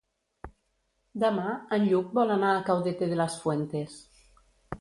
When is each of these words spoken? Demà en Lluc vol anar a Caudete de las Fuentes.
Demà 1.25 1.51
en 1.77 1.85
Lluc 1.91 2.17
vol 2.21 2.33
anar 2.39 2.55
a 2.57 2.65
Caudete 2.71 3.11
de 3.13 3.21
las 3.23 3.37
Fuentes. 3.45 4.01